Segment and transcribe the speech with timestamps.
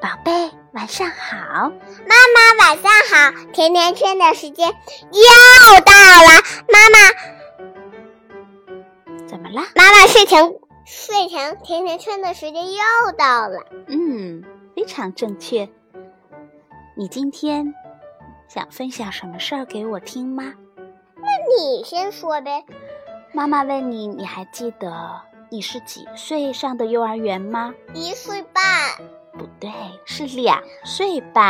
[0.00, 1.36] 宝贝，晚上好。
[1.38, 3.32] 妈妈，晚上好。
[3.52, 6.42] 甜甜圈的时间又到了。
[6.68, 6.98] 妈妈，
[9.26, 9.62] 怎么了？
[9.74, 10.54] 妈妈，睡前
[10.84, 12.80] 睡前甜甜圈的时间又
[13.16, 13.64] 到了。
[13.88, 14.42] 嗯，
[14.76, 15.68] 非常正确。
[16.96, 17.74] 你今天
[18.48, 20.54] 想分享什么事儿给我听吗？
[21.16, 22.64] 那你先说呗。
[23.32, 25.22] 妈妈问你，你还记得
[25.54, 27.72] 你是几岁上的幼儿园吗？
[27.94, 28.64] 一岁半。
[29.38, 29.70] 不对，
[30.04, 31.44] 是两岁半。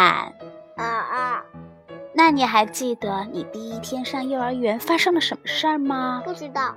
[0.77, 1.43] 啊啊！
[2.13, 6.21] 那你还记得你第一天上幼儿园发生了什么事儿吗？
[6.23, 6.77] 不知道。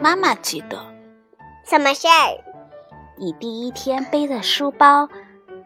[0.00, 0.82] 妈妈记得。
[1.66, 2.42] 什么事儿？
[3.18, 5.10] 你第一天背着书包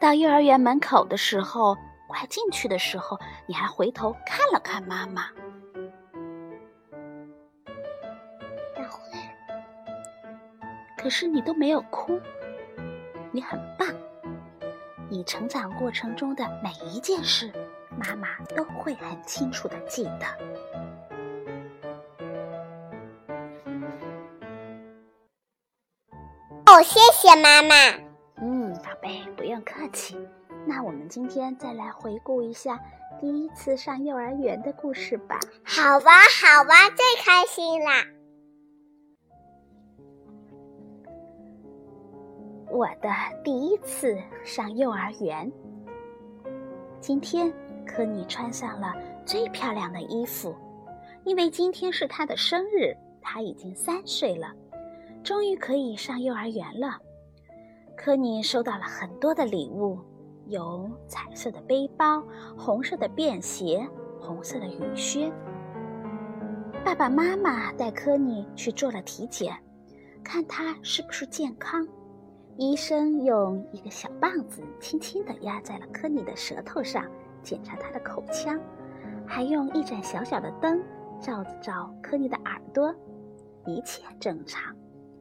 [0.00, 1.76] 到幼儿园门口的时候，
[2.08, 5.26] 快进去的时候，你还回头看了看妈妈。
[11.02, 12.20] 可是你都没有哭，
[13.32, 13.88] 你很棒。
[15.08, 17.50] 你成长过程中的每一件事，
[17.96, 20.26] 妈妈都会很清楚的记得。
[26.66, 27.74] 哦，谢谢妈妈。
[28.36, 30.18] 嗯，宝贝，不用客气。
[30.66, 32.78] 那我们今天再来回顾一下
[33.18, 35.40] 第一次上幼儿园的故事吧。
[35.64, 36.10] 好吧，
[36.42, 38.04] 好吧，最开心啦。
[42.70, 43.10] 我的
[43.42, 45.50] 第一次上幼儿园。
[47.00, 47.52] 今天，
[47.84, 48.94] 科尼穿上了
[49.26, 50.54] 最漂亮的衣服，
[51.24, 54.54] 因为今天是他的生日，他已经三岁了，
[55.24, 56.96] 终于可以上幼儿园了。
[57.96, 59.98] 科尼收到了很多的礼物，
[60.46, 62.22] 有彩色的背包、
[62.56, 63.84] 红色的便鞋、
[64.20, 65.30] 红色的雨靴。
[66.84, 69.56] 爸爸妈妈带科尼去做了体检，
[70.22, 71.86] 看他是不是健康。
[72.56, 77.04] 医生用一个小棒子轻轻地压在了科尼的舌头上，
[77.42, 78.60] 检查他的口腔，
[79.26, 80.82] 还用一盏小小的灯
[81.20, 82.94] 照照科尼的耳朵，
[83.66, 84.74] 一切正常。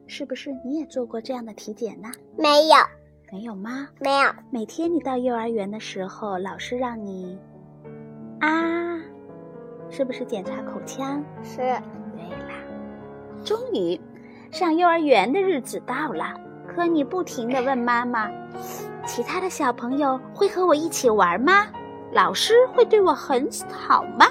[0.06, 2.10] 是不是你也做过这样的体检呢？
[2.36, 2.76] 没有，
[3.32, 3.88] 没有吗？
[4.00, 4.30] 没有。
[4.50, 7.38] 每天你到幼儿园的时候，老师让你
[8.40, 9.00] 啊，
[9.88, 11.24] 是不是检查口腔？
[11.42, 11.58] 是。
[11.58, 12.54] 对啦，
[13.44, 13.98] 终于，
[14.50, 16.34] 上幼儿园的日子到了。
[16.72, 18.30] 科尼不停地问妈妈
[19.04, 21.66] ：“其他的小朋友会和我一起玩吗？
[22.12, 24.26] 老师会对我很好吗？”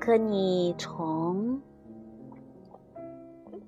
[0.00, 1.62] 科尼从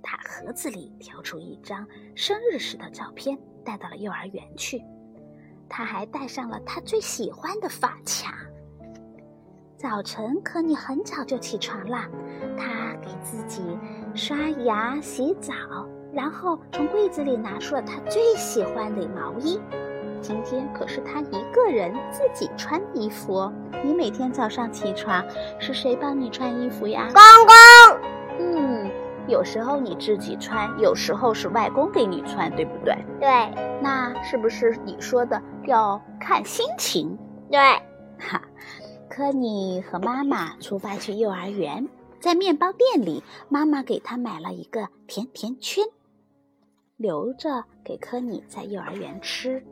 [0.03, 4.83] 他盒子里挑出一张生日时的照片，带到了幼儿园去。
[5.69, 8.35] 他还带上了他最喜欢的发卡。
[9.77, 12.09] 早晨，科尼很早就起床了，
[12.57, 13.63] 他给自己
[14.17, 15.55] 刷牙、洗澡。
[16.13, 19.61] 然后从柜子里拿出了他最喜欢的毛衣。
[20.21, 23.53] 今天可是他一个人自己穿衣服哦。
[23.85, 25.25] 你每天早上起床
[25.61, 27.09] 是谁帮你穿衣服呀？
[27.13, 28.01] 公公。
[28.41, 28.91] 嗯，
[29.29, 32.97] 有时候你自己穿，有时候是外公给你穿，对不对？
[33.21, 33.29] 对。
[33.81, 37.17] 那是不是你说的要看心情？
[37.49, 37.61] 对。
[38.19, 38.43] 哈，
[39.09, 41.89] 科尼和妈妈出发去幼儿园，
[42.19, 45.85] 在面包店里，妈妈给他买了一个甜甜圈。
[46.99, 49.65] 留着给科尼在幼儿园吃。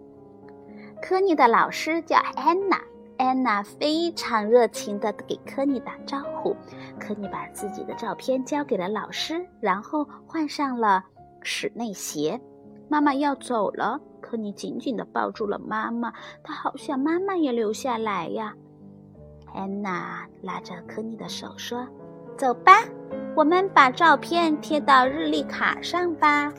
[1.02, 2.80] 科尼的老师叫安娜，
[3.18, 6.56] 安娜非常热情地给科尼打招呼。
[7.00, 11.04] 科尼把自己的照片交给了老师，然后换上了
[11.42, 12.40] 室内鞋。
[12.88, 16.12] 妈妈要走了，科尼紧紧地抱住了妈妈，
[16.44, 18.54] 他好想妈妈也留下来呀。
[19.52, 21.84] 安娜拉着科尼的手说
[22.38, 22.84] ：“走吧，
[23.34, 26.52] 我们把照片贴到日历卡上吧。”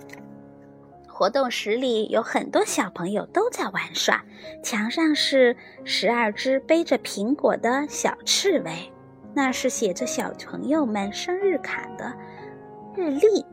[1.18, 4.24] 活动室里有很多小朋友都在玩耍，
[4.62, 8.94] 墙上是十二只背着苹果的小刺猬，
[9.34, 12.16] 那是写着小朋友们生日卡的
[12.96, 13.44] 日历。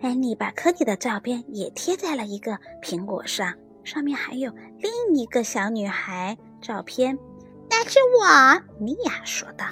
[0.00, 3.52] 安妮把科蒂的照片也贴在了一个苹果上，
[3.84, 7.18] 上面还有另一个小女孩照片，
[7.68, 8.62] 那是我。
[8.78, 9.66] 米娅说道：“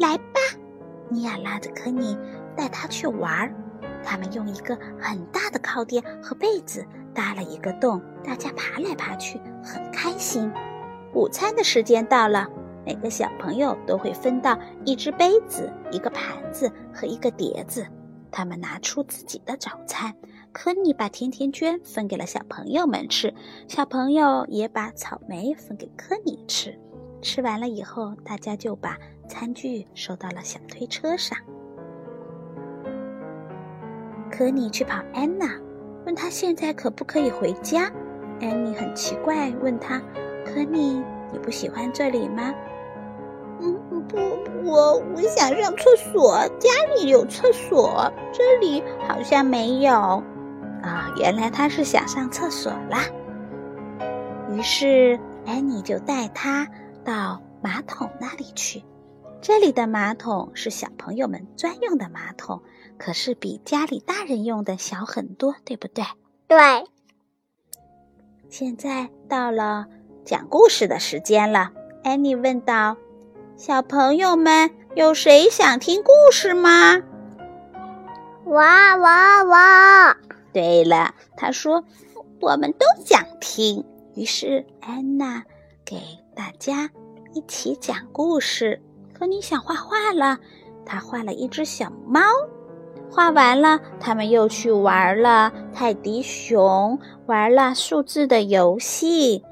[0.00, 0.40] 来吧，
[1.08, 2.18] 米娅拉着科尼
[2.56, 3.54] 带她去玩儿。”
[4.04, 6.84] 他们用一个很大的靠垫和被子
[7.14, 10.50] 搭了一个洞，大家爬来爬去，很开心。
[11.14, 12.48] 午餐的时间到了，
[12.84, 17.86] 每个小朋友都会分到一只杯子、一个盘子和一个碟子。
[18.30, 20.14] 他们拿出自己的早餐。
[20.50, 23.32] 科尼把甜甜圈分给了小朋友们吃，
[23.68, 26.78] 小朋友也把草莓分给科尼吃。
[27.20, 28.96] 吃完了以后，大家就把
[29.28, 31.38] 餐具收到了小推车上。
[34.38, 35.50] 科尼去跑安娜，
[36.06, 37.90] 问她现在可不可以回家。
[38.40, 40.00] 安妮很奇怪，问他
[40.46, 41.02] ：“可你，
[41.32, 42.54] 你不喜欢这里吗
[43.60, 43.76] ？”“嗯，
[44.06, 44.16] 不，
[44.64, 50.22] 我我想上厕所，家里有厕所，这里好像没有。”
[50.84, 53.06] 啊，原来他是想上厕所啦。
[54.52, 56.64] 于是安妮就带他
[57.04, 58.84] 到马桶那里去。
[59.40, 62.62] 这里的马桶是小朋友们专用的马桶，
[62.98, 66.04] 可是比家里大人用的小很多，对不对？
[66.48, 66.58] 对。
[68.50, 69.86] 现在到了
[70.24, 71.70] 讲故事的时间了，
[72.02, 72.96] 安妮问道
[73.56, 77.02] ：“小朋友们，有谁想听故事吗？”
[78.46, 80.16] 哇哇哇！
[80.52, 81.84] 对了，他说
[82.40, 83.84] ：“我们都想听。”
[84.16, 85.44] 于是安娜
[85.84, 86.00] 给
[86.34, 86.90] 大家
[87.34, 88.82] 一起讲故事。
[89.18, 90.38] 可你想画画了，
[90.86, 92.20] 他画了一只小猫。
[93.10, 99.42] 画完了，他们又去玩了泰迪熊，玩了数字的游戏。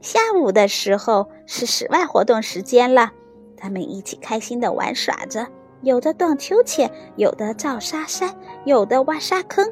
[0.00, 3.10] 下午的时候是室外活动时间了，
[3.56, 5.46] 他们一起开心的玩耍着，
[5.82, 9.66] 有的荡秋千，有的造沙山，有的挖沙坑。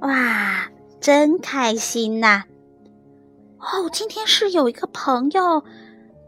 [0.00, 0.68] 哇，
[1.00, 2.42] 真开心呐！
[3.58, 5.64] 哦，今天是有一个朋友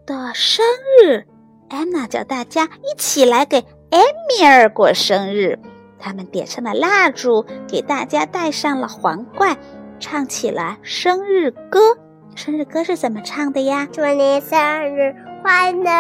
[0.07, 0.65] 的生
[1.03, 1.27] 日。
[1.69, 3.59] 安娜叫大家一起来给
[3.91, 3.99] 艾
[4.29, 5.59] 米尔过生日。
[5.99, 9.57] 他们点上了蜡烛，给大家戴上了皇冠，
[9.99, 11.97] 唱起了生日歌。
[12.35, 13.89] 生日歌是怎么唱的呀？
[13.91, 15.91] 祝你生日快乐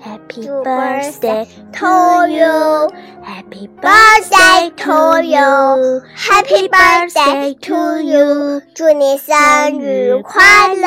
[0.00, 1.86] ，Happy birthday to
[2.28, 10.86] you，Happy birthday to you，Happy birthday to you，祝你生日快乐。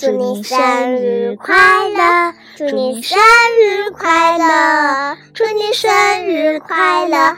[0.00, 1.54] 祝你生日快
[1.90, 2.32] 乐！
[2.56, 5.18] 祝你生日快乐！
[5.34, 7.36] 祝你生日快乐！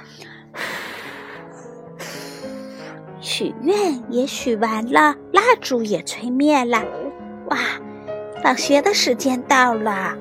[3.20, 6.80] 许愿也许完了，蜡烛也吹灭了。
[7.46, 7.58] 哇，
[8.44, 10.16] 放学的时间到了。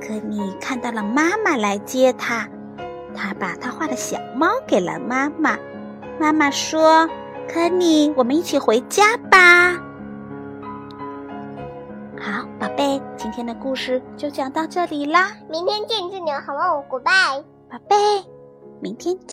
[0.00, 2.48] 可你看到了妈妈来接他，
[3.12, 5.58] 他把他画的小猫给了妈妈。
[6.20, 7.10] 妈妈说
[7.52, 9.82] ：“可你，我们一起回家吧。”
[12.58, 15.32] 好，宝贝，今天的故事就讲到这里啦。
[15.50, 17.96] 明天见，祝你好梦，Goodbye，宝贝，
[18.80, 19.24] 明天见。